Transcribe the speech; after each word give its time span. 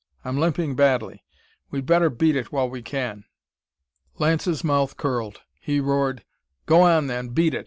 I'm 0.25 0.35
limping 0.39 0.75
badly. 0.75 1.23
We'd 1.69 1.85
better 1.85 2.09
beat 2.09 2.35
it 2.35 2.51
while 2.51 2.67
we 2.67 2.81
can." 2.81 3.23
Lance's 4.17 4.63
mouth 4.63 4.97
curled. 4.97 5.41
He 5.59 5.79
roared: 5.79 6.23
"Go 6.65 6.81
on, 6.81 7.05
then, 7.05 7.29
beat 7.35 7.53
it! 7.53 7.59